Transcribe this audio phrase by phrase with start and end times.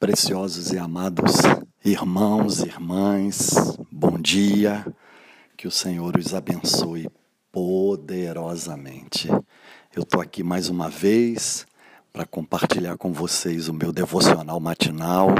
[0.00, 1.38] Preciosos e amados
[1.84, 4.86] irmãos irmãs, bom dia,
[5.56, 7.08] que o Senhor os abençoe
[7.50, 9.28] poderosamente.
[9.92, 11.66] Eu estou aqui mais uma vez
[12.12, 15.30] para compartilhar com vocês o meu devocional matinal.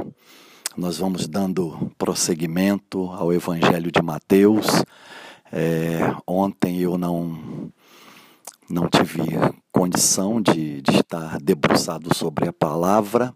[0.76, 4.66] Nós vamos dando prosseguimento ao Evangelho de Mateus.
[5.52, 7.70] É, ontem eu não
[8.68, 9.22] não tive
[9.70, 13.32] condição de, de estar debruçado sobre a palavra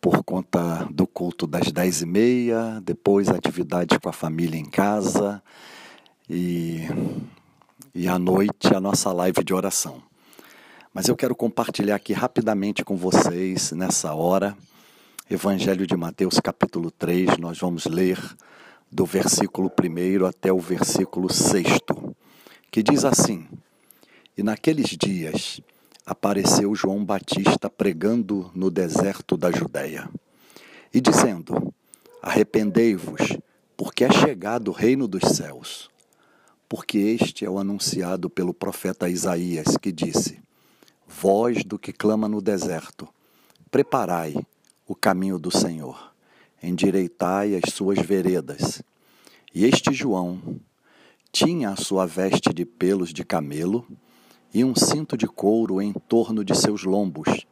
[0.00, 5.42] por conta do culto das dez e meia, depois atividade com a família em casa
[6.28, 6.86] e,
[7.94, 10.02] e à noite a nossa live de oração.
[10.94, 14.56] Mas eu quero compartilhar aqui rapidamente com vocês nessa hora,
[15.30, 18.18] Evangelho de Mateus capítulo 3, nós vamos ler
[18.90, 21.66] do versículo 1 até o versículo 6,
[22.70, 23.46] que diz assim:
[24.36, 25.60] E naqueles dias
[26.08, 30.08] apareceu João Batista pregando no deserto da Judéia
[30.92, 31.74] e dizendo:
[32.22, 33.36] Arrependei-vos,
[33.76, 35.90] porque é chegado o reino dos céus.
[36.66, 40.40] Porque este é o anunciado pelo profeta Isaías, que disse:
[41.06, 43.06] Voz do que clama no deserto,
[43.70, 44.34] preparai
[44.86, 46.14] o caminho do Senhor,
[46.62, 48.82] endireitai as suas veredas.
[49.54, 50.40] E este João
[51.30, 53.86] tinha a sua veste de pelos de camelo
[54.52, 57.46] e um cinto de couro em torno de seus lombos,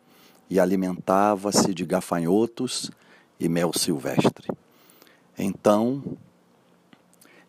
[0.48, 2.90] e alimentava-se de gafanhotos
[3.38, 4.48] e mel silvestre.
[5.38, 6.02] Então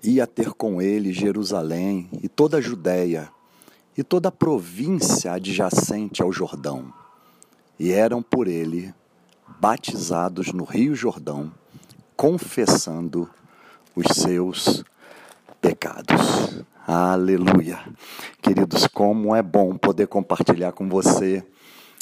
[0.03, 3.29] ia ter com ele Jerusalém e toda a Judéia
[3.97, 6.93] e toda a província adjacente ao Jordão,
[7.79, 8.93] e eram por ele
[9.59, 11.51] batizados no Rio Jordão,
[12.15, 13.29] confessando
[13.95, 14.83] os seus
[15.59, 16.63] pecados.
[16.85, 17.79] Aleluia.
[18.41, 21.43] Queridos, como é bom poder compartilhar com você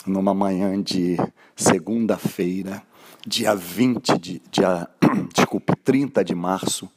[0.06, 1.18] numa manhã de
[1.56, 2.84] segunda-feira,
[3.26, 4.88] dia 20 de dia,
[5.34, 6.90] desculpe, 30 de março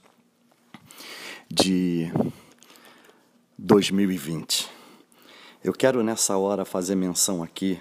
[1.49, 2.13] de
[3.57, 4.69] 2020.
[5.63, 7.79] Eu quero nessa hora fazer menção aqui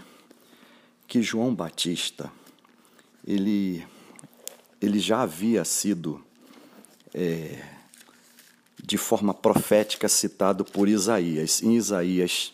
[1.07, 2.31] que João Batista,
[3.25, 3.85] ele,
[4.79, 6.23] ele já havia sido
[7.13, 7.76] é,
[8.87, 11.61] de forma profética citado por Isaías.
[11.61, 12.53] Em Isaías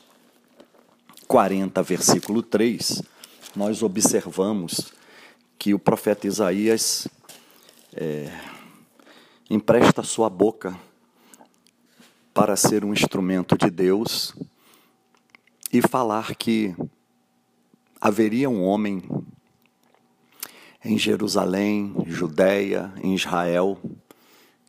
[1.28, 3.04] 40, versículo 3,
[3.56, 4.92] nós observamos
[5.60, 7.08] que o profeta Isaías
[7.94, 8.36] é,
[9.48, 10.76] empresta sua boca
[12.34, 14.34] para ser um instrumento de Deus
[15.72, 16.76] e falar que
[18.02, 19.04] haveria um homem
[20.84, 23.78] em Jerusalém, Judéia, em Israel,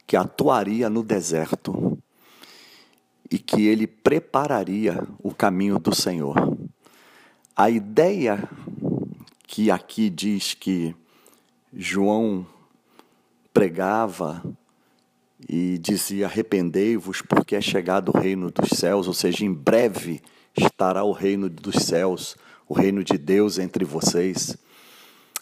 [0.07, 1.99] que atuaria no deserto
[3.31, 6.37] e que ele prepararia o caminho do Senhor.
[7.57, 8.49] A ideia
[9.47, 10.95] que aqui diz que
[11.73, 12.47] João
[13.53, 14.43] pregava
[15.49, 20.21] e dizia: Arrependei-vos, porque é chegado o reino dos céus, ou seja, em breve
[20.57, 22.37] estará o reino dos céus,
[22.69, 24.57] o reino de Deus entre vocês.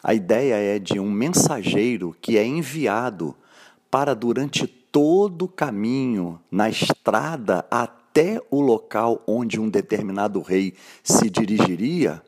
[0.03, 3.37] A ideia é de um mensageiro que é enviado
[3.93, 10.73] para durante todo o caminho, na estrada até o local onde um determinado rei
[11.05, 12.23] se dirigiria,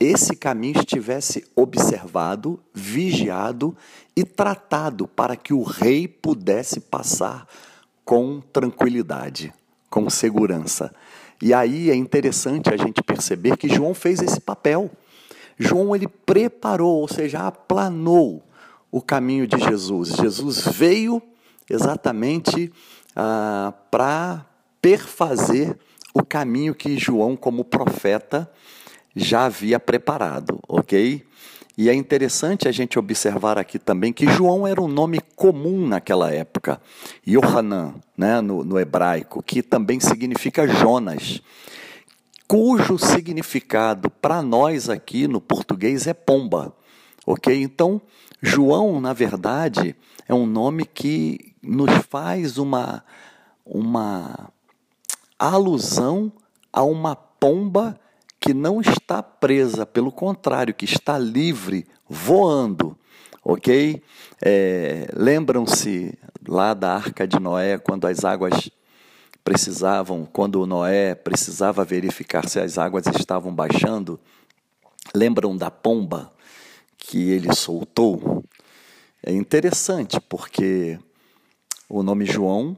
[0.00, 3.76] esse caminho estivesse observado, vigiado
[4.16, 7.46] e tratado para que o rei pudesse passar
[8.06, 9.52] com tranquilidade,
[9.90, 10.94] com segurança.
[11.42, 14.90] E aí é interessante a gente perceber que João fez esse papel.
[15.58, 18.42] João ele preparou, ou seja, aplanou
[18.92, 20.10] o caminho de Jesus.
[20.10, 21.20] Jesus veio
[21.68, 22.70] exatamente
[23.16, 24.44] ah, para
[24.82, 25.78] perfazer
[26.12, 28.50] o caminho que João, como profeta,
[29.16, 31.24] já havia preparado, ok?
[31.76, 36.30] E é interessante a gente observar aqui também que João era um nome comum naquela
[36.30, 36.78] época,
[37.26, 41.40] Yohanan, né, no, no hebraico, que também significa Jonas,
[42.46, 46.76] cujo significado para nós aqui no português é pomba,
[47.26, 47.62] ok?
[47.62, 48.02] Então,
[48.42, 49.94] João, na verdade,
[50.28, 53.04] é um nome que nos faz uma,
[53.64, 54.50] uma
[55.38, 56.32] alusão
[56.72, 57.98] a uma pomba
[58.40, 62.98] que não está presa, pelo contrário, que está livre, voando.
[63.44, 64.02] Ok?
[64.40, 68.68] É, Lembram-se lá da arca de Noé, quando as águas
[69.44, 74.18] precisavam, quando Noé precisava verificar se as águas estavam baixando?
[75.14, 76.32] Lembram da pomba?
[77.04, 78.44] Que ele soltou
[79.24, 80.98] é interessante, porque
[81.88, 82.76] o nome João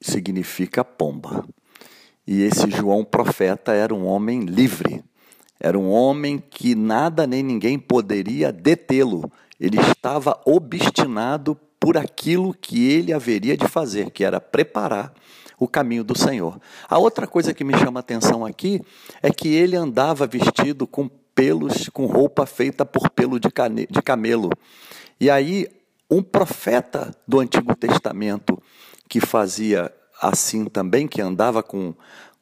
[0.00, 1.44] significa pomba.
[2.26, 5.02] E esse João profeta era um homem livre,
[5.60, 9.30] Era um homem que nada nem ninguém poderia detê-lo.
[9.60, 15.14] Ele estava obstinado por aquilo que ele haveria de fazer, que era preparar
[15.56, 16.60] o caminho do Senhor.
[16.88, 18.80] A outra coisa que me chama a atenção aqui
[19.22, 24.02] é que ele andava vestido com pelos, com roupa feita por pelo de, cane, de
[24.02, 24.50] camelo.
[25.20, 25.66] E aí,
[26.10, 28.60] um profeta do Antigo Testamento
[29.08, 31.94] que fazia assim também, que andava com,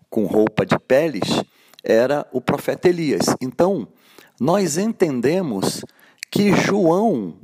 [0.09, 1.43] com roupa de peles,
[1.83, 3.35] era o profeta Elias.
[3.41, 3.89] Então,
[4.41, 5.85] nós entendemos
[6.31, 7.37] que João,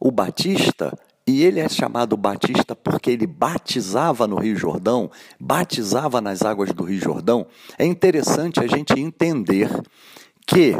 [0.00, 0.96] o Batista,
[1.26, 5.10] e ele é chamado Batista porque ele batizava no Rio Jordão,
[5.40, 7.46] batizava nas águas do Rio Jordão.
[7.78, 9.70] É interessante a gente entender
[10.46, 10.76] que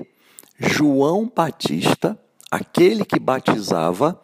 [0.58, 2.18] João Batista,
[2.50, 4.20] aquele que batizava,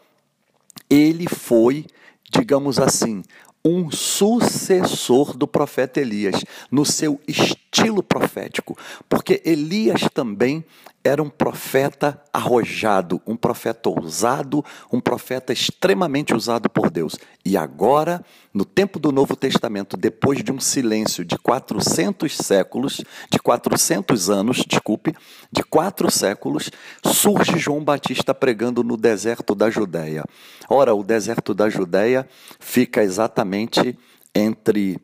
[0.89, 1.87] ele foi,
[2.31, 3.23] digamos assim,
[3.65, 7.70] um sucessor do profeta Elias, no seu estilo
[8.03, 8.77] profético,
[9.09, 10.65] porque Elias também
[11.03, 14.63] era um profeta arrojado, um profeta ousado,
[14.93, 17.17] um profeta extremamente usado por Deus.
[17.43, 18.23] E agora,
[18.53, 24.63] no tempo do Novo Testamento, depois de um silêncio de 400 séculos, de 400 anos,
[24.69, 25.15] desculpe,
[25.51, 26.71] de quatro séculos,
[27.03, 30.25] surge João Batista pregando no deserto da Judéia.
[30.69, 32.29] Ora, o deserto da Judéia
[32.59, 33.99] fica exatamente
[34.35, 34.99] entre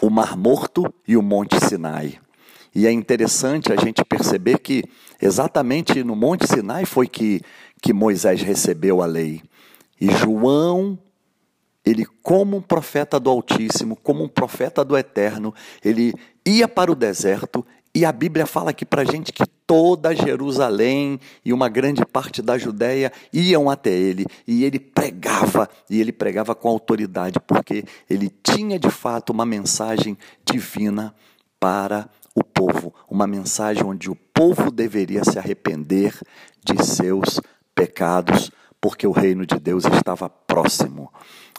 [0.00, 2.18] o Mar Morto e o Monte Sinai.
[2.74, 4.82] E é interessante a gente perceber que
[5.20, 7.42] exatamente no Monte Sinai foi que,
[7.82, 9.42] que Moisés recebeu a lei.
[10.00, 10.98] E João,
[11.84, 15.54] ele, como um profeta do Altíssimo, como um profeta do Eterno,
[15.84, 16.14] ele
[16.46, 17.64] ia para o deserto
[17.94, 22.42] e a Bíblia fala aqui para a gente que toda Jerusalém e uma grande parte
[22.42, 28.30] da Judéia iam até ele e ele pregava, e ele pregava com autoridade, porque ele
[28.42, 31.14] tinha de fato uma mensagem divina
[31.58, 36.20] para o povo, uma mensagem onde o povo deveria se arrepender
[36.62, 37.40] de seus
[37.74, 41.10] pecados, porque o reino de Deus estava próximo.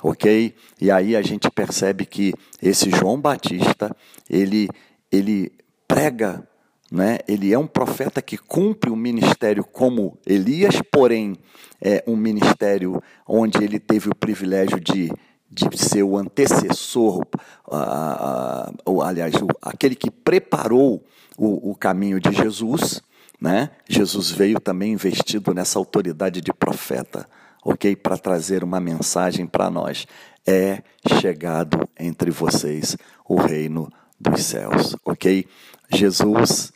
[0.03, 0.53] OK?
[0.79, 2.31] E aí a gente percebe que
[2.61, 3.89] esse João Batista,
[4.29, 4.69] ele
[5.11, 5.51] ele
[5.87, 6.47] prega,
[6.93, 7.17] né?
[7.27, 11.35] Ele é um profeta que cumpre o um ministério como Elias, porém
[11.81, 15.11] é um ministério onde ele teve o privilégio de
[15.55, 17.23] de ser o antecessor,
[17.67, 21.05] uh, aliás, o, aquele que preparou
[21.37, 23.03] o, o caminho de Jesus,
[23.39, 23.69] né?
[23.87, 27.29] Jesus veio também investido nessa autoridade de profeta,
[27.63, 27.95] ok?
[27.95, 30.07] Para trazer uma mensagem para nós.
[30.43, 30.81] É
[31.21, 35.45] chegado entre vocês o reino dos céus, ok?
[35.93, 36.73] Jesus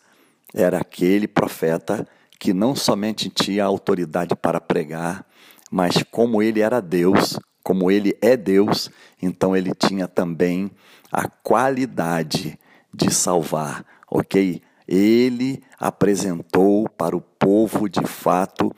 [0.57, 2.07] era aquele profeta
[2.39, 5.23] que não somente tinha autoridade para pregar,
[5.69, 8.89] mas como ele era Deus, como ele é Deus,
[9.21, 10.71] então ele tinha também
[11.11, 12.57] a qualidade
[12.91, 14.59] de salvar, ok?
[14.87, 18.75] Ele apresentou para o povo de fato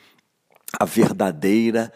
[0.77, 1.93] a verdadeira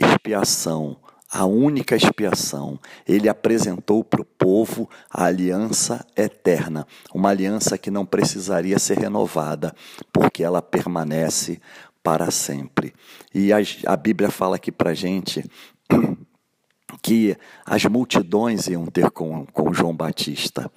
[0.00, 0.96] expiação,
[1.34, 2.78] a única expiação.
[3.04, 9.74] Ele apresentou para o povo a aliança eterna, uma aliança que não precisaria ser renovada,
[10.12, 11.60] porque ela permanece
[12.04, 12.94] para sempre.
[13.34, 15.44] E a, a Bíblia fala aqui para a gente
[17.02, 17.36] que
[17.66, 20.70] as multidões iam ter com, com João Batista.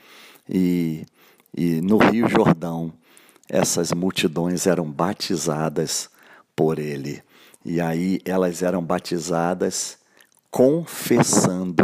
[0.49, 1.05] E,
[1.55, 2.91] e no Rio Jordão,
[3.47, 6.09] essas multidões eram batizadas
[6.55, 7.21] por ele.
[7.63, 9.99] E aí elas eram batizadas
[10.57, 11.83] confessando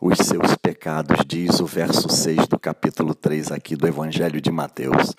[0.00, 5.14] os seus pecados, diz o verso 6 do capítulo 3 aqui do Evangelho de Mateus.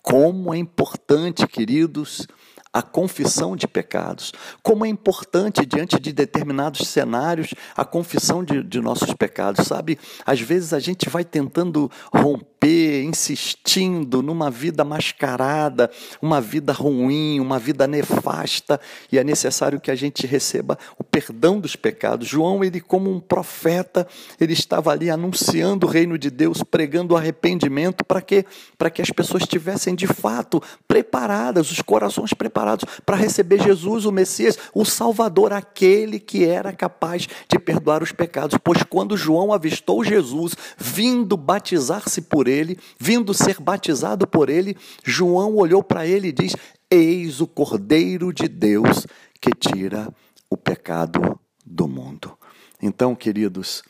[0.00, 2.24] Como é importante, queridos,
[2.72, 4.32] a confissão de pecados.
[4.62, 9.98] Como é importante, diante de determinados cenários, a confissão de, de nossos pecados, sabe?
[10.24, 15.90] Às vezes a gente vai tentando romper, insistindo numa vida mascarada,
[16.22, 21.60] uma vida ruim, uma vida nefasta, e é necessário que a gente receba o perdão
[21.60, 22.26] dos pecados.
[22.26, 24.06] João, ele como um profeta,
[24.40, 28.44] ele estava ali anunciando o reino de Deus, pregando arrependimento, para que
[28.78, 34.12] para que as pessoas estivessem de fato preparadas, os corações preparados para receber Jesus, o
[34.12, 38.58] Messias, o Salvador, aquele que era capaz de perdoar os pecados.
[38.62, 45.56] Pois quando João avistou Jesus vindo batizar-se por ele, vindo ser batizado por ele, João
[45.56, 46.54] olhou para ele e diz:
[46.90, 49.06] Eis o Cordeiro de Deus
[49.40, 50.12] que tira
[50.48, 52.36] o pecado do mundo.
[52.82, 53.82] Então, queridos,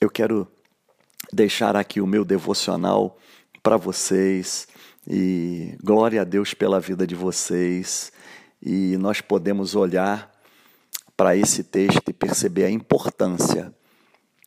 [0.00, 0.46] eu quero
[1.32, 3.18] deixar aqui o meu devocional
[3.62, 4.68] para vocês
[5.08, 8.12] e glória a Deus pela vida de vocês
[8.62, 10.30] e nós podemos olhar
[11.16, 13.72] para esse texto e perceber a importância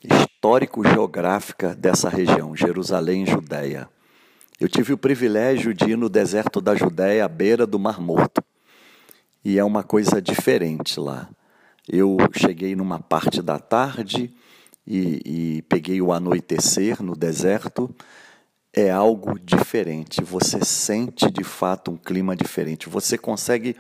[0.04, 3.90] histórico-geográfica dessa região, Jerusalém Judéia.
[4.60, 8.44] Eu tive o privilégio de ir no deserto da Judéia, à beira do Mar Morto.
[9.44, 11.30] E é uma coisa diferente lá.
[11.88, 14.34] Eu cheguei numa parte da tarde
[14.86, 17.94] e, e peguei o anoitecer no deserto.
[18.74, 20.24] É algo diferente.
[20.24, 22.90] Você sente de fato um clima diferente.
[22.90, 23.76] Você consegue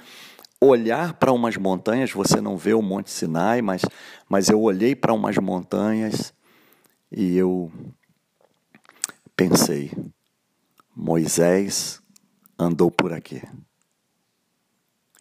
[0.62, 3.82] olhar para umas montanhas, você não vê o Monte Sinai, mas,
[4.28, 6.34] mas eu olhei para umas montanhas
[7.12, 7.72] e eu
[9.36, 9.92] pensei:
[10.96, 12.02] Moisés
[12.58, 13.42] andou por aqui.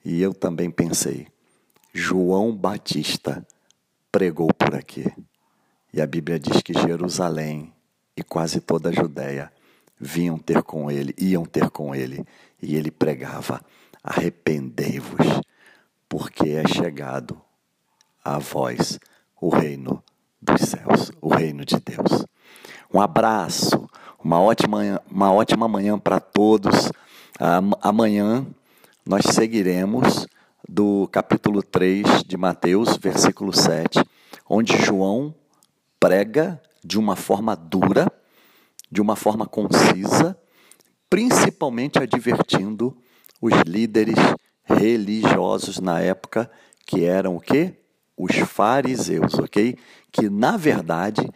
[0.05, 1.29] E eu também pensei:
[1.93, 3.47] João Batista
[4.11, 5.05] pregou por aqui.
[5.93, 7.73] E a Bíblia diz que Jerusalém
[8.17, 9.53] e quase toda a Judéia
[9.99, 12.25] vinham ter com ele, iam ter com ele,
[12.61, 13.63] e ele pregava
[14.07, 15.41] arrependei-vos,
[16.09, 17.41] porque é chegado
[18.25, 19.01] a vós
[19.41, 20.01] o reino
[20.41, 22.25] dos céus, o reino de Deus.
[22.95, 23.91] Um abraço,
[24.23, 26.93] uma ótima, uma ótima manhã para todos.
[27.83, 28.47] Amanhã
[29.05, 30.29] nós seguiremos
[30.69, 34.05] do capítulo 3 de Mateus, versículo 7,
[34.49, 35.35] onde João
[35.99, 38.07] prega de uma forma dura,
[38.89, 40.39] de uma forma concisa,
[41.11, 42.97] principalmente advertindo
[43.41, 44.17] os líderes
[44.65, 46.51] religiosos na época,
[46.87, 47.75] que eram o quê?
[48.17, 49.77] Os fariseus, ok?
[50.11, 51.29] Que na verdade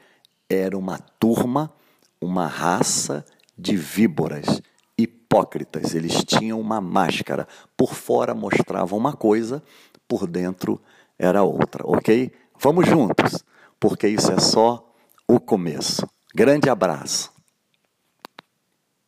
[0.48, 1.72] era uma turma,
[2.20, 3.24] uma raça
[3.56, 4.60] de víboras,
[4.96, 5.94] hipócritas.
[5.94, 7.46] Eles tinham uma máscara.
[7.76, 9.62] Por fora mostravam uma coisa,
[10.08, 10.80] por dentro
[11.18, 12.32] era outra, ok?
[12.58, 13.44] Vamos juntos,
[13.78, 14.92] porque isso é só
[15.28, 16.08] o começo.
[16.34, 17.29] Grande abraço.